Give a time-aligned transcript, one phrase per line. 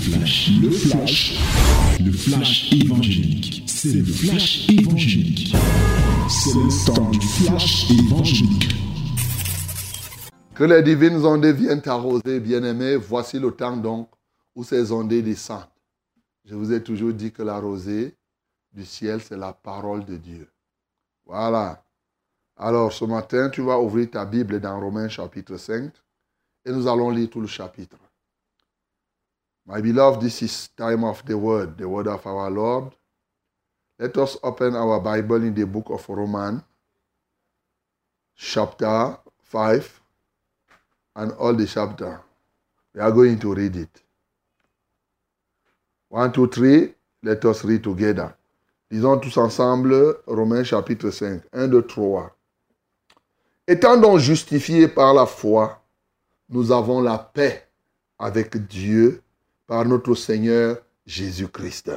[0.00, 1.38] flash, le flash,
[2.00, 3.64] le flash évangélique.
[3.66, 5.54] C'est le flash évangélique.
[6.28, 8.74] C'est le temps du flash évangélique.
[10.54, 12.96] Que les divines ondes viennent arroser, bien-aimés.
[12.96, 14.08] Voici le temps donc
[14.54, 15.66] où ces ondes descendent.
[16.46, 18.14] Je vous ai toujours dit que la rosée
[18.72, 20.48] du ciel, c'est la parole de Dieu.
[21.26, 21.84] Voilà.
[22.56, 25.92] Alors ce matin, tu vas ouvrir ta Bible dans Romains chapitre 5
[26.64, 27.96] et nous allons lire tout le chapitre.
[29.66, 32.92] My beloved, this is time of the word, the word of our Lord.
[33.98, 36.62] Let us open our Bible in the book of Romans,
[38.34, 40.00] chapter 5,
[41.16, 42.20] and all the chapter.
[42.94, 44.02] We are going to read it.
[46.08, 46.94] One, two, three.
[47.22, 48.34] Let us read together.
[48.90, 51.42] Lisons tous ensemble Romains chapitre 5.
[51.52, 52.30] 1, 2, 3.
[53.68, 55.80] Étant donc justifiés par la foi,
[56.48, 57.68] nous avons la paix
[58.18, 59.22] avec Dieu
[59.70, 61.92] par notre Seigneur Jésus-Christ,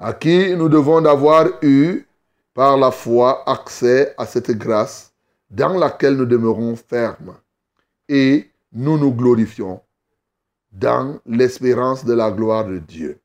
[0.00, 2.02] à qui nous devons d'avoir eu
[2.54, 5.12] par la foi accès à cette grâce
[5.48, 7.36] dans laquelle nous demeurons fermes
[8.08, 9.80] et nous nous glorifions
[10.72, 13.20] dans l'espérance de la gloire de Dieu.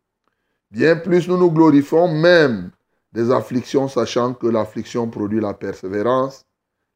[0.70, 2.70] Bien plus, nous nous glorifions même
[3.12, 6.46] des afflictions, sachant que l'affliction produit la persévérance,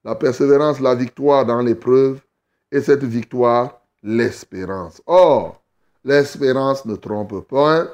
[0.03, 2.22] la persévérance, la victoire dans l'épreuve,
[2.72, 5.02] et cette victoire, l'espérance.
[5.08, 5.64] Or,
[6.06, 7.89] l'espérance ne trompe point,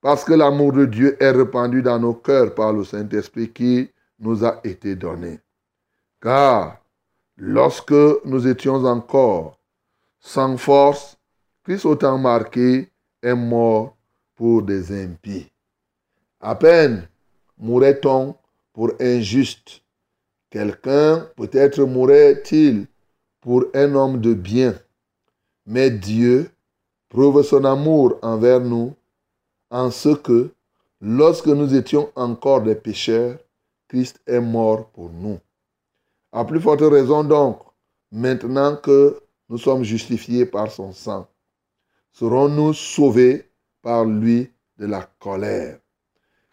[0.00, 3.90] parce que l'amour de Dieu est répandu dans nos cœurs par le Saint-Esprit qui
[4.20, 5.40] nous a été donné.
[6.20, 6.78] Car
[7.36, 9.58] lorsque nous étions encore
[10.20, 11.16] sans force,
[11.64, 12.90] Christ autant marqué
[13.22, 13.96] est mort
[14.36, 15.50] pour des impies.
[16.40, 17.08] À peine
[17.58, 18.36] mourait-on
[18.72, 19.82] pour injuste.
[20.50, 22.86] Quelqu'un peut-être mourrait-il
[23.40, 24.74] pour un homme de bien.
[25.66, 26.50] Mais Dieu
[27.08, 28.94] prouve son amour envers nous
[29.70, 30.50] en ce que,
[31.00, 33.38] lorsque nous étions encore des pécheurs,
[33.88, 35.38] Christ est mort pour nous.
[36.32, 37.60] À plus forte raison donc,
[38.12, 39.18] maintenant que
[39.48, 41.26] nous sommes justifiés par son sang,
[42.12, 43.48] serons-nous sauvés
[43.80, 45.78] par lui de la colère?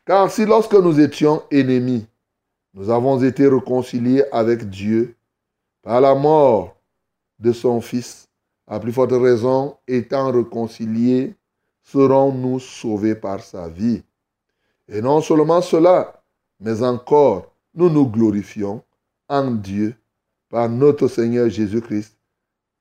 [0.06, 2.06] Car si lorsque nous étions ennemis,
[2.74, 5.16] nous avons été réconciliés avec Dieu
[5.82, 6.76] par la mort
[7.40, 8.30] de son Fils,
[8.68, 11.36] à plus forte raison, étant réconciliés,
[11.84, 14.04] serons-nous sauvés par sa vie.
[14.88, 16.24] Et non seulement cela,
[16.60, 18.84] mais encore, nous nous glorifions
[19.28, 19.96] en Dieu
[20.50, 22.18] par notre Seigneur Jésus-Christ,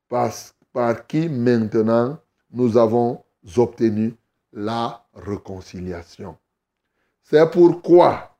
[0.07, 0.31] par,
[0.71, 2.17] par qui maintenant
[2.51, 3.23] nous avons
[3.57, 4.15] obtenu
[4.53, 6.37] la réconciliation.
[7.23, 8.35] C'est pourquoi,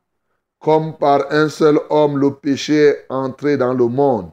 [0.60, 4.32] comme par un seul homme le péché est entré dans le monde,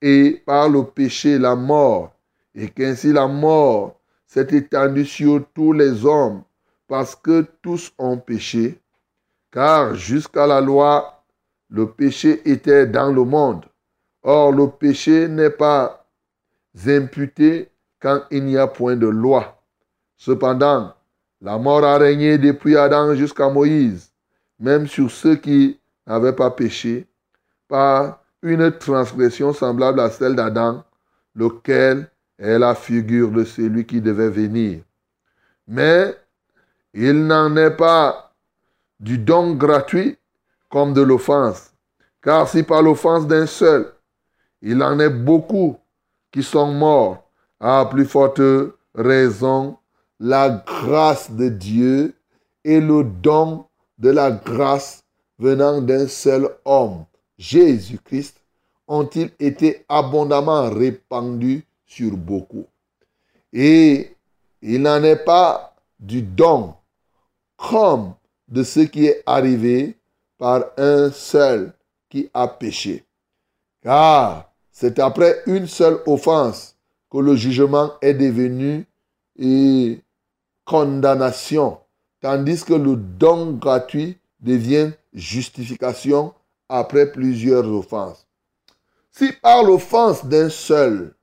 [0.00, 2.13] et par le péché la mort,
[2.54, 6.42] et qu'ainsi la mort s'est étendue sur tous les hommes,
[6.88, 8.80] parce que tous ont péché,
[9.50, 11.24] car jusqu'à la loi,
[11.70, 13.64] le péché était dans le monde.
[14.22, 16.06] Or, le péché n'est pas
[16.86, 17.70] imputé
[18.00, 19.60] quand il n'y a point de loi.
[20.16, 20.94] Cependant,
[21.40, 24.12] la mort a régné depuis Adam jusqu'à Moïse,
[24.58, 27.06] même sur ceux qui n'avaient pas péché,
[27.68, 30.84] par une transgression semblable à celle d'Adam,
[31.34, 34.80] lequel est la figure de celui qui devait venir.
[35.66, 36.14] Mais
[36.92, 38.32] il n'en est pas
[39.00, 40.16] du don gratuit
[40.68, 41.72] comme de l'offense.
[42.22, 43.92] Car si par l'offense d'un seul,
[44.62, 45.76] il en est beaucoup
[46.32, 47.28] qui sont morts,
[47.60, 48.40] à plus forte
[48.94, 49.76] raison,
[50.18, 52.14] la grâce de Dieu
[52.64, 53.66] et le don
[53.98, 55.04] de la grâce
[55.38, 57.04] venant d'un seul homme,
[57.38, 58.40] Jésus-Christ,
[58.86, 61.64] ont-ils été abondamment répandus
[62.02, 62.66] beaucoup.
[63.52, 64.16] Et
[64.62, 66.74] il n'en est pas du don
[67.56, 68.14] comme
[68.48, 69.96] de ce qui est arrivé
[70.38, 71.72] par un seul
[72.08, 73.04] qui a péché.
[73.82, 76.76] Car c'est après une seule offense
[77.10, 78.86] que le jugement est devenu
[79.38, 80.00] et
[80.64, 81.78] condamnation,
[82.20, 86.34] tandis que le don gratuit devient justification
[86.68, 88.26] après plusieurs offenses.
[89.10, 91.14] Si par l'offense d'un seul,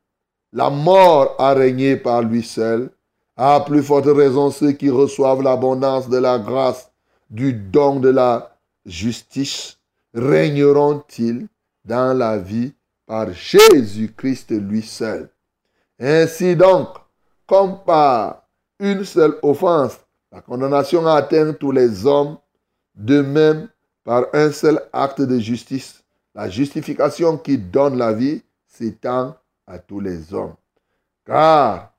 [0.54, 2.90] la mort a régné par lui seul,
[3.38, 6.92] à plus forte raison ceux qui reçoivent l'abondance de la grâce
[7.30, 9.78] du don de la justice
[10.14, 11.48] régneront-ils
[11.86, 12.74] dans la vie
[13.06, 15.30] par Jésus-Christ lui seul?
[16.00, 16.90] Ainsi donc,
[17.48, 18.44] comme par
[18.80, 19.98] une seule offense,
[20.32, 22.38] la condamnation atteint tous les hommes,
[22.96, 23.70] de même
[24.04, 29.36] par un seul acte de justice, la justification qui donne la vie s'étend
[29.72, 30.56] à tous les hommes.
[31.26, 31.94] Car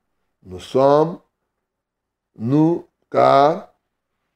[0.44, 1.18] nous sommes
[2.36, 3.72] nous, car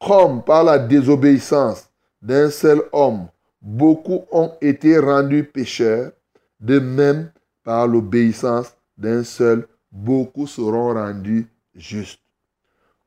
[0.01, 1.89] comme par la désobéissance
[2.21, 3.29] d'un seul homme,
[3.61, 6.13] beaucoup ont été rendus pécheurs,
[6.61, 7.31] de même
[7.63, 12.21] par l'obéissance d'un seul, beaucoup seront rendus justes.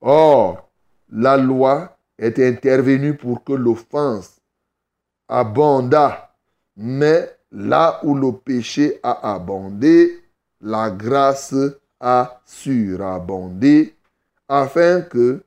[0.01, 0.69] Or,
[1.09, 4.39] la loi est intervenue pour que l'offense
[5.27, 6.35] abondât,
[6.75, 10.18] mais là où le péché a abondé,
[10.61, 11.55] la grâce
[11.99, 13.95] a surabondé,
[14.47, 15.43] afin que,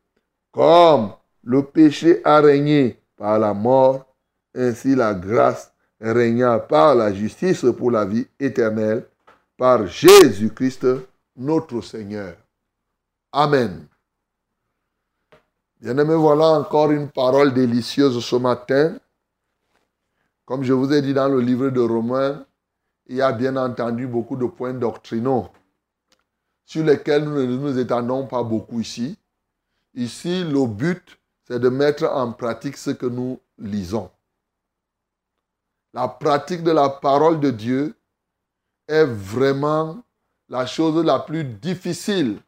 [0.52, 1.12] comme
[1.44, 4.06] le péché a régné par la mort,
[4.54, 9.06] ainsi la grâce régna par la justice pour la vie éternelle,
[9.56, 10.86] par Jésus-Christ
[11.36, 12.34] notre Seigneur.
[13.32, 13.86] Amen.
[15.80, 18.96] Bien-aimés, voilà encore une parole délicieuse ce matin.
[20.44, 22.44] Comme je vous ai dit dans le livre de Romains,
[23.06, 25.48] il y a bien entendu beaucoup de points doctrinaux
[26.64, 29.18] sur lesquels nous ne nous étendons pas beaucoup ici.
[29.94, 34.10] Ici, le but, c'est de mettre en pratique ce que nous lisons.
[35.92, 37.94] La pratique de la parole de Dieu
[38.88, 40.02] est vraiment
[40.48, 42.38] la chose la plus difficile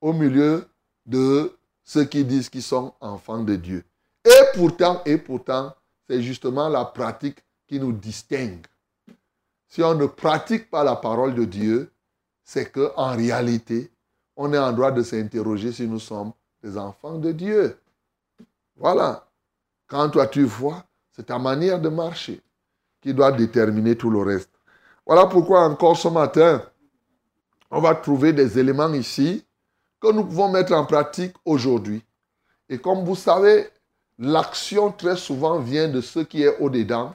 [0.00, 0.66] au milieu
[1.06, 3.84] de ceux qui disent qu'ils sont enfants de Dieu.
[4.24, 5.74] Et pourtant, et pourtant,
[6.06, 8.66] c'est justement la pratique qui nous distingue.
[9.68, 11.90] Si on ne pratique pas la parole de Dieu,
[12.42, 13.90] c'est qu'en réalité,
[14.36, 16.32] on est en droit de s'interroger si nous sommes
[16.62, 17.78] des enfants de Dieu.
[18.76, 19.26] Voilà.
[19.86, 22.40] Quand toi tu vois, c'est ta manière de marcher
[23.02, 24.50] qui doit déterminer tout le reste.
[25.06, 26.62] Voilà pourquoi encore ce matin,
[27.70, 29.44] on va trouver des éléments ici
[30.00, 32.02] que nous pouvons mettre en pratique aujourd'hui.
[32.68, 33.68] Et comme vous savez,
[34.18, 37.14] l'action très souvent vient de ce qui est au-dedans.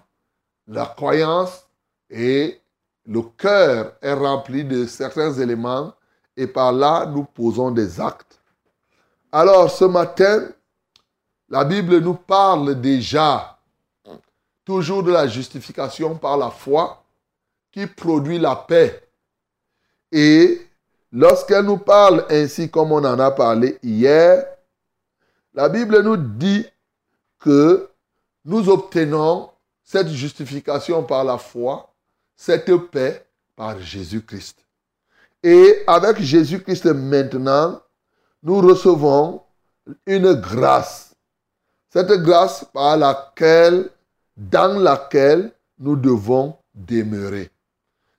[0.68, 1.66] La croyance
[2.14, 2.62] et
[3.06, 5.94] le cœur est rempli de certains éléments
[6.38, 8.40] et par là, nous posons des actes.
[9.32, 10.48] Alors, ce matin,
[11.50, 13.58] la Bible nous parle déjà
[14.64, 17.04] toujours de la justification par la foi
[17.72, 19.08] qui produit la paix.
[20.12, 20.62] Et
[21.12, 24.46] lorsqu'elle nous parle ainsi comme on en a parlé hier,
[25.54, 26.66] la Bible nous dit
[27.40, 27.90] que
[28.46, 29.50] nous obtenons
[29.84, 31.93] cette justification par la foi,
[32.46, 33.26] cette paix
[33.56, 34.58] par Jésus-Christ.
[35.44, 37.82] Et avec Jésus-Christ maintenant,
[38.44, 39.42] nous recevons
[40.06, 41.14] une grâce
[41.94, 43.88] cette grâce par laquelle,
[44.36, 47.52] dans laquelle nous devons demeurer.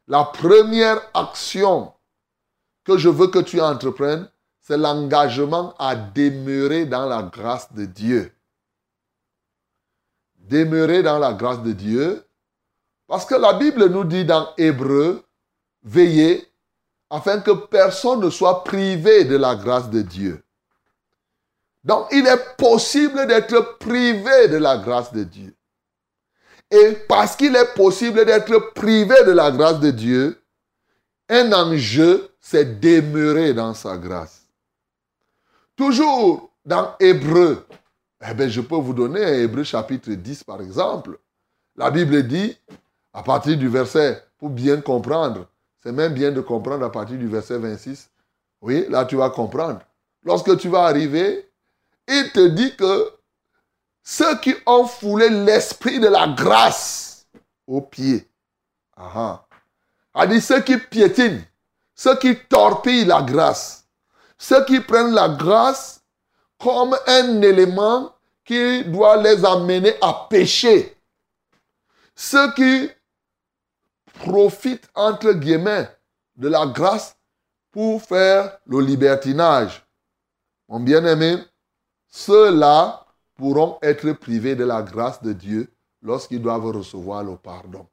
[0.06, 1.92] La première action
[2.84, 4.28] que je veux que tu entreprennes,
[4.60, 8.32] c'est l'engagement à demeurer dans la grâce de Dieu.
[10.38, 12.24] Demeurer dans la grâce de Dieu,
[13.14, 15.22] parce que la Bible nous dit dans Hébreu,
[15.84, 16.48] veillez
[17.08, 20.42] afin que personne ne soit privé de la grâce de Dieu.
[21.84, 25.54] Donc, il est possible d'être privé de la grâce de Dieu.
[26.72, 30.42] Et parce qu'il est possible d'être privé de la grâce de Dieu,
[31.28, 34.42] un enjeu, c'est demeurer dans sa grâce.
[35.76, 37.64] Toujours dans Hébreu,
[38.28, 41.16] eh bien, je peux vous donner Hébreu chapitre 10 par exemple.
[41.76, 42.58] La Bible dit,
[43.14, 45.46] à partir du verset, pour bien comprendre,
[45.82, 48.10] c'est même bien de comprendre à partir du verset 26.
[48.60, 49.80] Oui, là tu vas comprendre.
[50.24, 51.48] Lorsque tu vas arriver
[52.08, 53.12] il te dit que
[54.02, 57.26] ceux qui ont foulé l'esprit de la grâce
[57.66, 58.28] aux pieds,
[58.96, 61.42] a dit ceux qui piétinent,
[61.94, 63.86] ceux qui torpillent la grâce,
[64.36, 66.02] ceux qui prennent la grâce
[66.58, 70.96] comme un élément qui doit les amener à pécher,
[72.14, 72.90] ceux qui
[74.14, 75.88] profitent, entre guillemets,
[76.36, 77.16] de la grâce
[77.70, 79.84] pour faire le libertinage.
[80.68, 81.36] Mon bien-aimé,
[82.08, 83.04] ceux-là
[83.34, 87.86] pourront être privés de la grâce de Dieu lorsqu'ils doivent recevoir le pardon.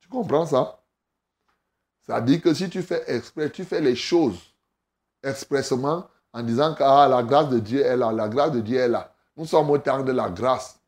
[0.00, 0.80] Tu comprends ça?
[2.06, 4.38] Ça dit que si tu fais exprès, tu fais les choses
[5.22, 8.78] expressement en disant que ah, la grâce de Dieu est là, la grâce de Dieu
[8.78, 9.14] est là.
[9.36, 10.78] Nous sommes au temps de la grâce.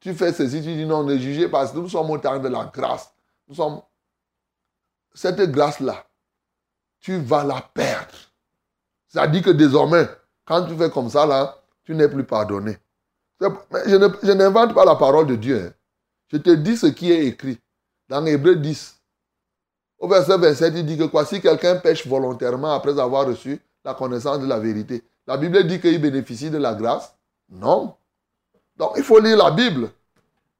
[0.00, 2.64] Tu fais ceci, tu dis non, ne jugez pas, nous sommes au temps de la
[2.64, 3.12] grâce.
[3.48, 3.82] Nous sommes...
[5.14, 6.06] Cette grâce-là,
[7.00, 8.14] tu vas la perdre.
[9.08, 10.08] Ça dit que désormais,
[10.46, 12.78] quand tu fais comme ça, là, tu n'es plus pardonné.
[13.40, 15.66] je n'invente pas la parole de Dieu.
[15.66, 15.72] Hein.
[16.28, 17.58] Je te dis ce qui est écrit
[18.08, 18.96] dans Hébreu 10.
[19.98, 23.94] Au verset 27, il dit que quoi, si quelqu'un pêche volontairement après avoir reçu la
[23.94, 27.14] connaissance de la vérité, la Bible dit qu'il bénéficie de la grâce?
[27.50, 27.94] Non.
[28.76, 29.90] Donc il faut lire la Bible.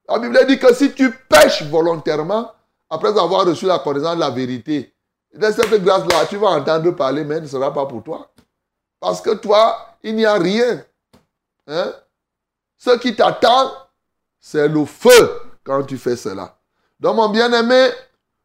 [0.07, 2.51] La Bible dit que si tu pêches volontairement
[2.93, 4.93] après avoir reçu la connaissance de la vérité,
[5.33, 8.31] de cette grâce-là, tu vas entendre parler, mais elle ne sera pas pour toi.
[8.99, 10.83] Parce que toi, il n'y a rien.
[11.65, 11.91] Hein?
[12.77, 13.71] Ce qui t'attend,
[14.39, 16.55] c'est le feu quand tu fais cela.
[16.99, 17.89] Donc, mon bien-aimé,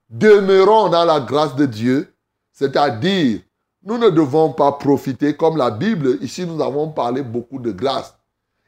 [0.09, 2.15] demeurons dans la grâce de Dieu,
[2.51, 3.41] c'est-à-dire,
[3.83, 8.15] nous ne devons pas profiter, comme la Bible, ici nous avons parlé beaucoup de grâce.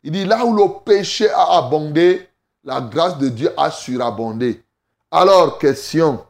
[0.02, 2.28] Il dit, là où le péché a abondé,
[2.64, 4.62] la grâce de Dieu a surabondé.
[5.10, 6.24] Alors, question,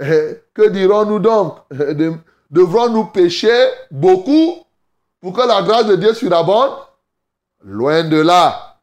[0.00, 1.58] eh, que dirons-nous donc?
[1.72, 1.94] Eh,
[2.50, 4.64] Devrons-nous pécher beaucoup
[5.20, 6.70] pour que la grâce de Dieu surabonde?
[7.62, 8.80] Loin de là.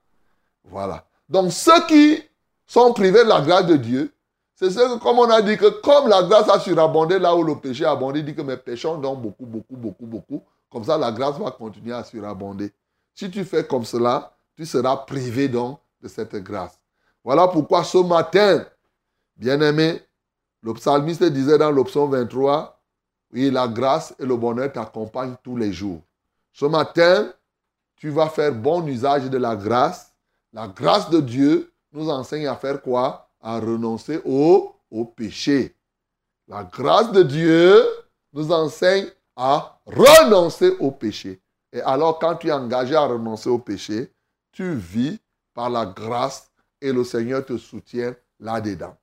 [0.64, 1.04] Voilà.
[1.28, 2.22] Donc ceux qui
[2.68, 4.14] sont privés de la grâce de Dieu,
[4.56, 7.44] c'est ce que, comme on a dit que comme la grâce a surabondé là où
[7.44, 10.44] le péché a abondé, il dit que mes péchons donc beaucoup, beaucoup, beaucoup, beaucoup.
[10.72, 12.72] Comme ça, la grâce va continuer à surabonder.
[13.14, 16.80] Si tu fais comme cela, tu seras privé donc de cette grâce.
[17.24, 18.64] Voilà pourquoi ce matin,
[19.36, 20.02] bien-aimé,
[20.62, 22.82] le psalmiste disait dans l'option 23,
[23.34, 26.02] oui, la grâce et le bonheur t'accompagnent tous les jours.
[26.54, 27.34] Ce matin,
[27.96, 30.14] tu vas faire bon usage de la grâce.
[30.54, 33.30] La grâce de Dieu nous enseigne à faire quoi?
[33.42, 35.76] À renoncer au, au péché.
[36.48, 37.84] La grâce de Dieu
[38.34, 41.42] nous enseigne à renoncer au péché.
[41.74, 44.12] Et alors, quand tu es engagé à renoncer au péché,
[44.52, 45.20] tu vis
[45.54, 46.50] par la grâce
[46.82, 48.96] et le Seigneur te soutient là-dedans.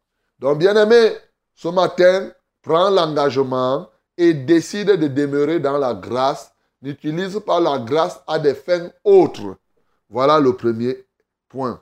[0.43, 1.13] Donc, bien-aimé,
[1.55, 2.33] ce matin,
[2.63, 8.57] prends l'engagement et décide de demeurer dans la grâce n'utilise pas la grâce à des
[8.57, 9.57] fins autres.
[10.11, 11.07] Voilà le premier
[11.49, 11.81] point.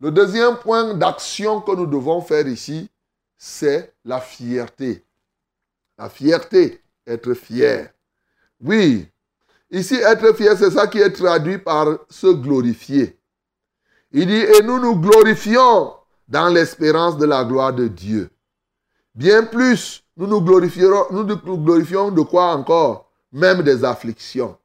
[0.00, 2.88] Le deuxième point d'action que nous devons faire ici,
[3.36, 5.04] c'est la fierté.
[5.98, 7.92] La fierté, être fier.
[8.58, 9.06] Oui,
[9.70, 13.18] ici être fier, c'est ça qui est traduit par se glorifier.
[14.12, 15.92] Il dit, et nous nous glorifions
[16.32, 18.30] dans l'espérance de la gloire de Dieu.
[19.14, 23.12] Bien plus, nous nous glorifions de quoi encore?
[23.30, 24.56] Même des afflictions.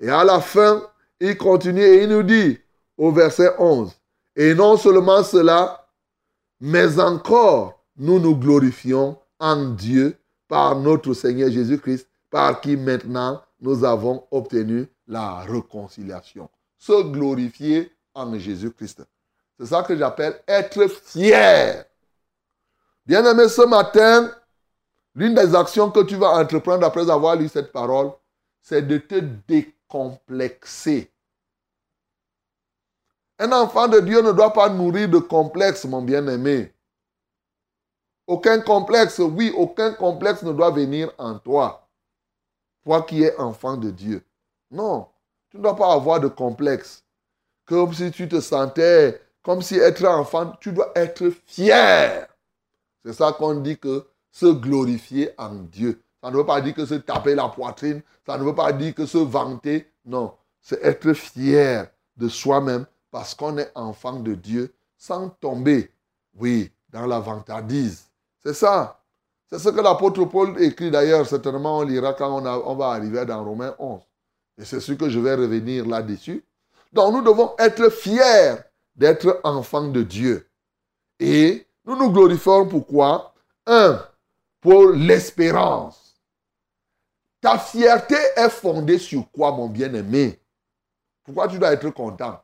[0.00, 0.82] Et à la fin,
[1.20, 2.58] il continue et il nous dit
[2.98, 3.92] au verset 11,
[4.34, 5.86] et non seulement cela,
[6.60, 10.16] mais encore nous nous glorifions en Dieu
[10.48, 16.50] par notre Seigneur Jésus-Christ, par qui maintenant nous avons obtenu la réconciliation.
[16.76, 19.06] Se glorifier en Jésus-Christ.
[19.58, 21.84] C'est ça que j'appelle être fier.
[23.06, 24.30] Bien-aimé, ce matin,
[25.16, 28.12] L'une des actions que tu vas entreprendre après avoir lu cette parole,
[28.60, 29.14] c'est de te
[29.48, 31.10] décomplexer.
[33.38, 36.70] Un enfant de Dieu ne doit pas nourrir de complexe, mon bien-aimé.
[38.26, 41.88] Aucun complexe, oui, aucun complexe ne doit venir en toi.
[42.84, 44.22] Toi qui es enfant de Dieu.
[44.70, 45.08] Non,
[45.48, 47.04] tu ne dois pas avoir de complexe.
[47.64, 52.26] Comme si tu te sentais, comme si être enfant, tu dois être fier.
[53.04, 56.02] C'est ça qu'on dit que se glorifier en Dieu.
[56.20, 58.92] Ça ne veut pas dire que se taper la poitrine, ça ne veut pas dire
[58.92, 59.88] que se vanter.
[60.04, 61.86] Non, c'est être fier
[62.16, 65.92] de soi-même parce qu'on est enfant de Dieu sans tomber,
[66.34, 68.06] oui, dans la vantardise.
[68.42, 69.00] C'est ça.
[69.48, 71.24] C'est ce que l'apôtre Paul écrit d'ailleurs.
[71.24, 74.00] Certainement, on lira quand on, va arriver dans Romains 11.
[74.58, 76.44] Et c'est ce que je vais revenir là-dessus.
[76.92, 78.56] Donc, nous devons être fiers
[78.96, 80.48] d'être enfants de Dieu.
[81.20, 83.34] Et nous nous glorifions pourquoi?
[83.66, 84.04] Un,
[84.60, 86.14] pour l'espérance.
[87.40, 90.40] Ta fierté est fondée sur quoi, mon bien-aimé?
[91.24, 92.42] Pourquoi tu dois être content?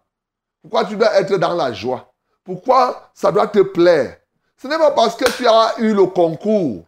[0.60, 2.12] Pourquoi tu dois être dans la joie?
[2.44, 4.18] Pourquoi ça doit te plaire?
[4.56, 6.84] Ce n'est pas parce que tu as eu le concours.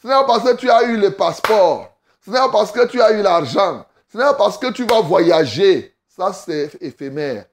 [0.00, 1.90] Ce n'est pas parce que tu as eu le passeport.
[2.24, 3.84] Ce n'est pas parce que tu as eu l'argent.
[4.10, 5.94] Ce n'est pas parce que tu vas voyager.
[6.08, 7.46] Ça, c'est éphémère.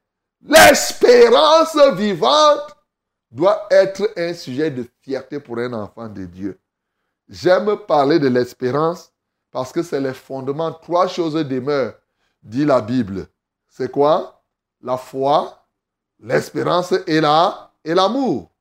[0.45, 2.75] L'espérance vivante
[3.31, 6.59] doit être un sujet de fierté pour un enfant de Dieu.
[7.29, 9.13] J'aime parler de l'espérance
[9.51, 10.73] parce que c'est les fondements.
[10.73, 11.93] Trois choses demeurent,
[12.41, 13.27] dit la Bible.
[13.69, 14.43] C'est quoi?
[14.81, 15.65] La foi,
[16.19, 18.51] l'espérance et l'amour.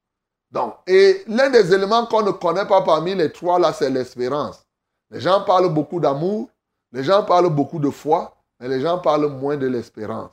[0.53, 4.65] Donc, et l'un des éléments qu'on ne connaît pas parmi les trois là, c'est l'espérance.
[5.11, 6.49] Les gens parlent beaucoup d'amour,
[6.93, 10.31] les gens parlent beaucoup de foi, mais les gens parlent moins de l'espérance.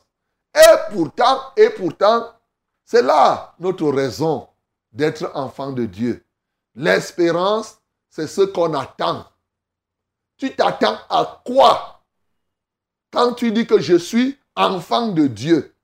[0.56, 2.34] Et pourtant, et pourtant,
[2.86, 4.48] c'est là notre raison
[4.92, 6.26] d'être enfant de Dieu.
[6.76, 7.80] L'espérance
[8.10, 9.26] c'est ce qu'on attend.
[10.38, 12.02] Tu t'attends à quoi?
[13.12, 15.76] Quand tu dis que je suis enfant de Dieu,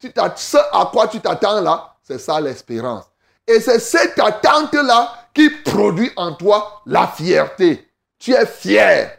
[0.00, 3.04] tu ce à quoi tu t'attends là, c'est ça l'espérance.
[3.46, 7.88] Et c'est cette attente-là qui produit en toi la fierté.
[8.18, 9.18] Tu es fier.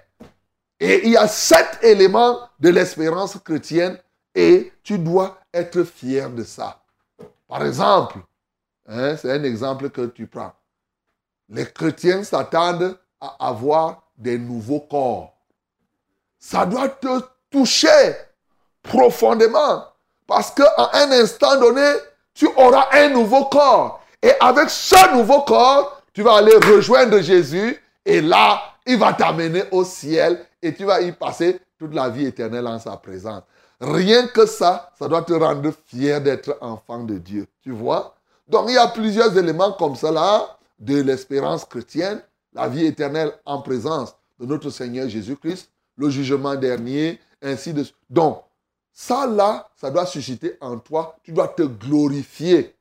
[0.80, 4.00] Et il y a sept éléments de l'espérance chrétienne
[4.38, 6.82] et tu dois être fier de ça.
[7.48, 8.20] Par exemple,
[8.88, 10.53] hein, c'est un exemple que tu prends
[11.50, 15.34] les chrétiens s'attendent à avoir des nouveaux corps.
[16.39, 17.08] ça doit te
[17.50, 18.15] toucher
[18.84, 19.86] profondément.
[20.25, 21.94] Parce qu'à un instant donné,
[22.34, 24.03] tu auras un nouveau corps.
[24.22, 27.82] Et avec ce nouveau corps, tu vas aller rejoindre Jésus.
[28.06, 30.46] Et là, il va t'amener au ciel.
[30.62, 33.44] Et tu vas y passer toute la vie éternelle en sa présence.
[33.79, 37.48] Rien que ça, ça doit te rendre fier d'être enfant de Dieu.
[37.62, 38.15] Tu vois?
[38.48, 42.22] Donc il y a plusieurs éléments comme cela de l'espérance chrétienne,
[42.53, 47.98] la vie éternelle en présence de notre Seigneur Jésus-Christ, le jugement dernier, ainsi de suite.
[48.10, 48.43] Donc,
[48.93, 52.75] ça là, ça doit susciter en toi, tu dois te glorifier.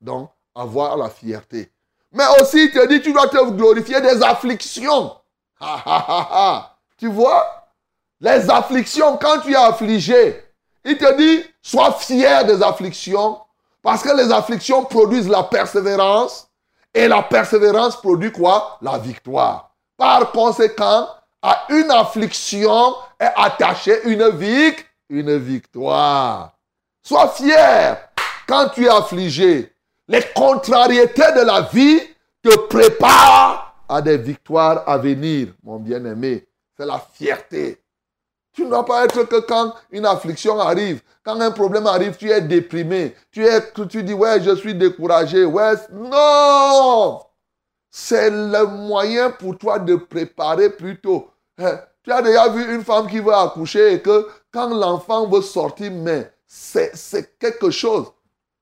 [0.00, 1.70] Donc, avoir la fierté.
[2.12, 5.12] Mais aussi, il te dit, tu dois te glorifier des afflictions.
[6.96, 7.63] tu vois?
[8.20, 10.42] Les afflictions, quand tu es affligé,
[10.84, 13.38] il te dit, sois fier des afflictions,
[13.82, 16.48] parce que les afflictions produisent la persévérance,
[16.94, 18.78] et la persévérance produit quoi?
[18.80, 19.74] La victoire.
[19.96, 21.08] Par conséquent,
[21.42, 24.90] à une affliction est attachée une victoire.
[25.10, 26.52] Une victoire.
[27.02, 28.08] Sois fier
[28.48, 29.70] quand tu es affligé.
[30.08, 32.00] Les contrariétés de la vie
[32.42, 36.46] te préparent à des victoires à venir, mon bien-aimé.
[36.76, 37.83] C'est la fierté.
[38.54, 42.30] Tu ne dois pas être que quand une affliction arrive, quand un problème arrive, tu
[42.30, 43.14] es déprimé.
[43.32, 45.44] Tu, es, tu dis, ouais, je suis découragé.
[45.44, 47.20] Ouais, non!
[47.90, 51.28] C'est le moyen pour toi de préparer plutôt.
[51.58, 51.80] Hein?
[52.04, 55.90] Tu as déjà vu une femme qui veut accoucher et que quand l'enfant veut sortir,
[55.90, 58.06] mais c'est quelque chose.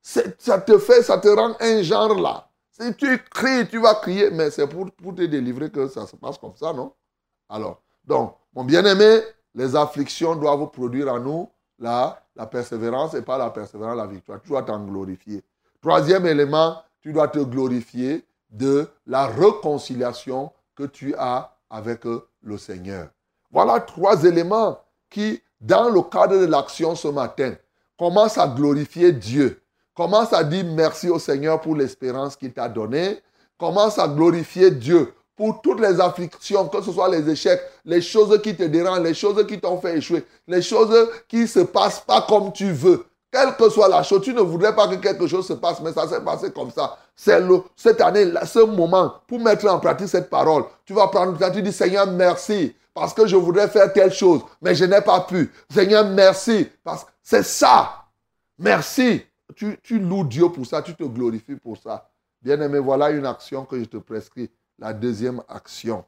[0.00, 2.48] Ça te fait, ça te rend un genre là.
[2.70, 6.16] Si tu cries, tu vas crier, mais c'est pour, pour te délivrer que ça se
[6.16, 6.92] passe comme ça, non?
[7.48, 9.20] Alors, donc, mon bien-aimé,
[9.54, 14.40] les afflictions doivent produire en nous la, la persévérance et pas la persévérance, la victoire.
[14.42, 15.42] Tu dois t'en glorifier.
[15.80, 22.04] Troisième élément, tu dois te glorifier de la réconciliation que tu as avec
[22.42, 23.08] le Seigneur.
[23.50, 24.78] Voilà trois éléments
[25.10, 27.54] qui, dans le cadre de l'action ce matin,
[27.98, 29.60] commencent à glorifier Dieu.
[29.94, 33.20] Commence à dire merci au Seigneur pour l'espérance qu'il t'a donnée.
[33.58, 38.40] Commence à glorifier Dieu pour toutes les afflictions, que ce soit les échecs, les choses
[38.42, 42.00] qui te dérangent, les choses qui t'ont fait échouer, les choses qui ne se passent
[42.00, 43.06] pas comme tu veux.
[43.32, 45.92] Quelle que soit la chose, tu ne voudrais pas que quelque chose se passe, mais
[45.92, 46.98] ça s'est passé comme ça.
[47.16, 47.42] C'est
[47.76, 50.64] cette année, ce moment, pour mettre en pratique cette parole.
[50.84, 54.42] Tu vas prendre le tu dis Seigneur, merci, parce que je voudrais faire telle chose,
[54.60, 55.50] mais je n'ai pas pu.
[55.70, 58.04] Seigneur, merci, parce que c'est ça.
[58.58, 59.22] Merci.
[59.56, 62.10] Tu, tu loues Dieu pour ça, tu te glorifies pour ça.
[62.42, 64.50] Bien-aimé, voilà une action que je te prescris.
[64.78, 66.04] La deuxième action.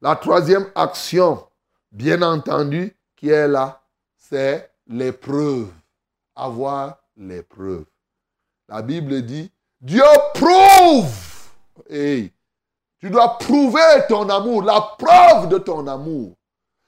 [0.00, 1.46] La troisième action,
[1.90, 3.82] bien entendu, qui est là,
[4.16, 5.68] c'est l'épreuve
[6.36, 7.86] avoir les preuves.
[8.68, 10.02] La Bible dit, Dieu
[10.34, 11.12] prouve.
[11.88, 12.32] Hey,
[12.98, 16.36] tu dois prouver ton amour, la preuve de ton amour.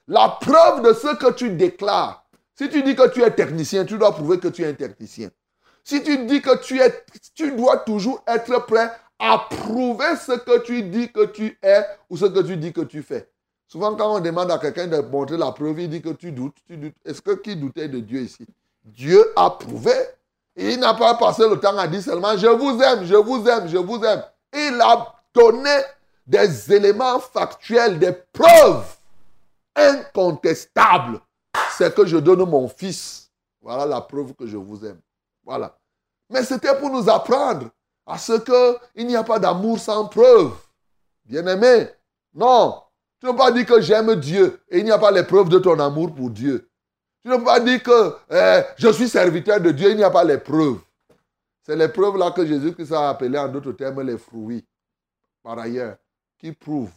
[0.07, 2.25] La preuve de ce que tu déclares.
[2.55, 5.29] Si tu dis que tu es technicien, tu dois prouver que tu es un technicien.
[5.83, 10.59] Si tu dis que tu es, tu dois toujours être prêt à prouver ce que
[10.59, 13.29] tu dis que tu es ou ce que tu dis que tu fais.
[13.67, 16.55] Souvent, quand on demande à quelqu'un de montrer la preuve, il dit que tu doutes,
[16.65, 16.95] tu doutes.
[17.05, 18.47] Est-ce que qui doutait de Dieu ici?
[18.83, 19.91] Dieu a prouvé.
[20.55, 23.67] il n'a pas passé le temps à dire seulement je vous aime, je vous aime,
[23.67, 24.23] je vous aime.
[24.53, 25.81] Il a donné
[26.25, 28.95] des éléments factuels, des preuves
[29.75, 31.19] incontestables.
[31.77, 33.29] C'est que je donne mon fils.
[33.61, 34.99] Voilà la preuve que je vous aime.
[35.43, 35.77] Voilà.
[36.29, 37.69] Mais c'était pour nous apprendre
[38.09, 38.33] à ce
[38.95, 40.51] qu'il n'y a pas d'amour sans preuve.
[41.25, 41.87] Bien-aimé,
[42.33, 42.81] non.
[43.19, 45.49] Tu ne peux pas dire que j'aime Dieu et il n'y a pas les preuves
[45.49, 46.67] de ton amour pour Dieu.
[47.21, 50.09] Tu ne peux pas dire que eh, je suis serviteur de Dieu, il n'y a
[50.09, 50.79] pas les preuves.
[51.61, 54.65] C'est les preuves là que Jésus-Christ a appelé en d'autres termes les fruits,
[55.43, 55.97] par ailleurs,
[56.39, 56.89] qui prouvent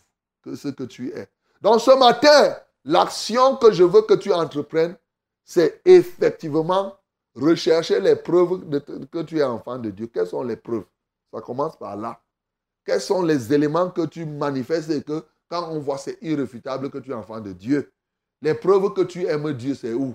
[0.42, 1.28] que ce que tu es.
[1.60, 4.96] Donc ce matin, l'action que je veux que tu entreprennes,
[5.44, 6.96] c'est effectivement
[7.34, 8.60] rechercher les preuves
[9.10, 10.06] que tu es enfant de Dieu.
[10.06, 10.84] Quelles sont les preuves?
[11.32, 12.20] Ça commence par là.
[12.84, 16.98] Quels sont les éléments que tu manifestes et que quand on voit, c'est irréfutable que
[16.98, 17.92] tu es enfant de Dieu?
[18.40, 20.14] Les preuves que tu aimes Dieu, c'est où?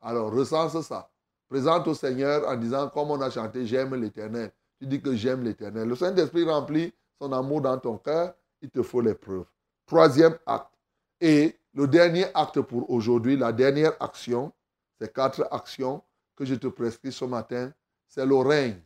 [0.00, 1.10] Alors, recense ça.
[1.48, 4.50] Présente au Seigneur en disant, comme on a chanté, j'aime l'éternel.
[4.80, 5.86] Tu dis que j'aime l'éternel.
[5.86, 9.44] Le Saint-Esprit remplit son amour dans ton cœur, il te faut les preuves.
[9.86, 10.72] Troisième acte.
[11.20, 14.52] Et le dernier acte pour aujourd'hui, la dernière action,
[15.00, 16.02] ces quatre actions
[16.34, 17.72] que je te prescris ce matin,
[18.08, 18.80] c'est le règne.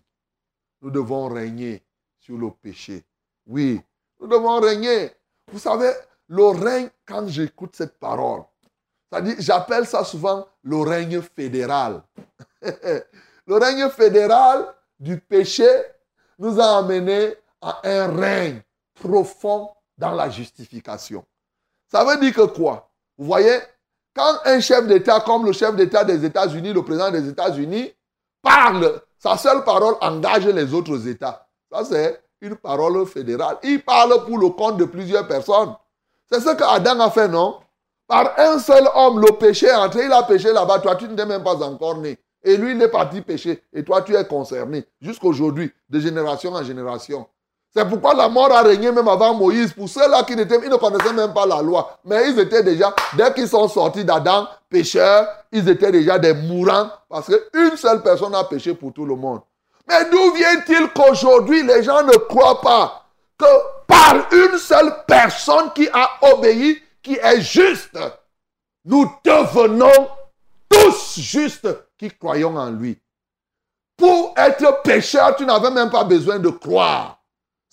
[0.81, 1.83] Nous devons régner
[2.19, 3.05] sur le péché.
[3.47, 3.81] Oui,
[4.21, 5.11] nous devons régner.
[5.51, 5.93] Vous savez,
[6.29, 8.43] le règne, quand j'écoute cette parole,
[9.39, 12.03] J'appelle ça souvent le règne fédéral.
[12.63, 14.67] le règne fédéral
[14.99, 15.69] du péché
[16.39, 18.63] nous a amené à un règne
[18.95, 21.25] profond dans la justification.
[21.91, 22.91] Ça veut dire que quoi?
[23.17, 23.59] Vous voyez,
[24.15, 27.93] quand un chef d'État comme le chef d'État des États-Unis, le président des États-Unis,
[28.43, 31.47] parle, sa seule parole engage les autres États.
[31.71, 33.59] Ça, c'est une parole fédérale.
[33.63, 35.75] Il parle pour le compte de plusieurs personnes.
[36.31, 37.61] C'est ce qu'Adam a fait, non?
[38.07, 41.27] Par un seul homme, le péché est entré, il a péché là-bas, toi tu n'es
[41.27, 42.19] même pas encore né.
[42.45, 46.63] Et lui, il est parti pécher, et toi tu es concerné, jusqu'aujourd'hui, de génération en
[46.63, 47.27] génération.
[47.77, 49.75] C'est pourquoi la mort a régné même avant Moïse.
[49.75, 51.99] Pour ceux-là qui n'étaient, ils ne connaissaient même pas la loi.
[52.07, 56.89] Mais ils étaient déjà, dès qu'ils sont sortis d'Adam, pécheurs, ils étaient déjà des mourants.
[57.07, 59.43] Parce qu'une seule personne a péché pour tout le monde.
[59.87, 63.05] Mais d'où vient-il qu'aujourd'hui les gens ne croient pas
[63.37, 63.45] que
[63.87, 67.99] par une seule personne qui a obéi, qui est juste,
[68.87, 70.09] nous devenons
[70.71, 72.99] tous justes qui croyons en lui?
[73.99, 77.16] Pour être pécheur, tu n'avais même pas besoin de croire.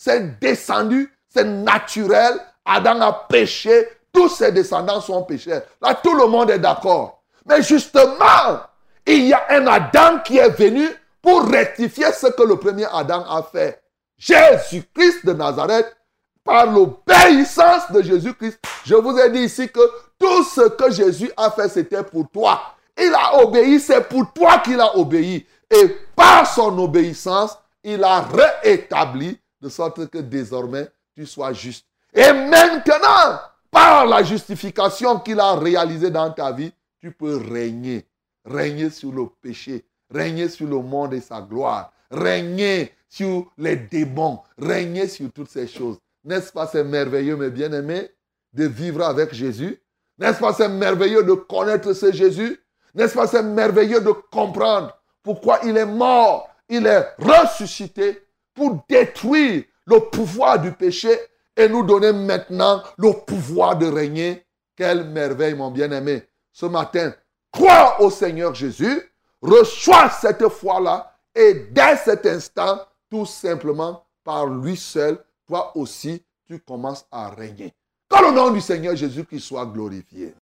[0.03, 2.37] C'est descendu, c'est naturel.
[2.65, 5.61] Adam a péché, tous ses descendants sont pécheurs.
[5.81, 7.23] Là, tout le monde est d'accord.
[7.45, 8.59] Mais justement,
[9.05, 10.85] il y a un Adam qui est venu
[11.21, 13.81] pour rectifier ce que le premier Adam a fait.
[14.17, 15.95] Jésus-Christ de Nazareth,
[16.43, 19.89] par l'obéissance de Jésus-Christ, je vous ai dit ici que
[20.19, 22.61] tout ce que Jésus a fait, c'était pour toi.
[22.97, 25.47] Il a obéi, c'est pour toi qu'il a obéi.
[25.71, 31.87] Et par son obéissance, il a réétabli de sorte que désormais, tu sois juste.
[32.13, 33.39] Et maintenant,
[33.71, 38.05] par la justification qu'il a réalisée dans ta vie, tu peux régner.
[38.45, 44.41] Régner sur le péché, régner sur le monde et sa gloire, régner sur les démons,
[44.57, 45.97] régner sur toutes ces choses.
[46.25, 48.11] N'est-ce pas c'est merveilleux, mes bien-aimés,
[48.51, 49.81] de vivre avec Jésus?
[50.17, 52.59] N'est-ce pas c'est merveilleux de connaître ce Jésus?
[52.93, 58.23] N'est-ce pas c'est merveilleux de comprendre pourquoi il est mort, il est ressuscité?
[58.53, 61.17] Pour détruire le pouvoir du péché
[61.55, 64.45] et nous donner maintenant le pouvoir de régner.
[64.75, 66.23] Quelle merveille, mon bien-aimé.
[66.51, 67.13] Ce matin,
[67.51, 69.01] crois au Seigneur Jésus,
[69.41, 76.59] reçois cette foi-là et dès cet instant, tout simplement par lui seul, toi aussi, tu
[76.59, 77.73] commences à régner.
[78.09, 80.33] Que le nom du Seigneur Jésus qui soit glorifié.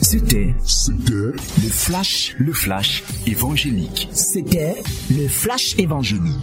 [0.00, 0.54] C'était,
[1.02, 1.36] le
[1.68, 4.08] flash, le flash évangélique.
[4.12, 6.38] C'était le flash évangélique.